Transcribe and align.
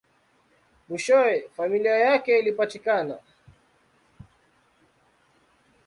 Mwishowe, 0.89 1.49
familia 1.51 1.91
yake 1.97 2.39
ilipatikana. 2.39 3.19